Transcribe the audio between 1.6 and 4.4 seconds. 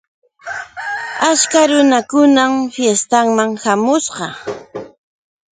runakunam fiestaman hamushqa.